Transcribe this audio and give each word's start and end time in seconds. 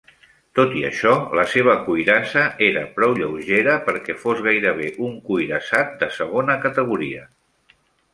Tot 0.59 0.71
i 0.77 0.79
això, 0.87 1.11
la 1.39 1.43
seva 1.55 1.73
cuirassa 1.89 2.45
era 2.67 2.81
prou 2.95 3.13
lleugera 3.19 3.75
perquè 3.89 4.15
fos 4.23 4.41
gairebé 4.47 4.89
un 5.09 5.13
cuirassat 5.29 5.93
de 6.01 6.09
segona 6.17 6.57
categoria. 6.65 7.23